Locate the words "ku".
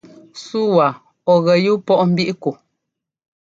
2.41-2.51